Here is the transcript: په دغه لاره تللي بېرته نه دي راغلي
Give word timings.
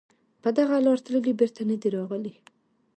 په 0.41 0.49
دغه 0.57 0.75
لاره 0.85 1.03
تللي 1.05 1.33
بېرته 1.39 1.61
نه 1.69 1.75
دي 1.81 1.89
راغلي 1.97 2.33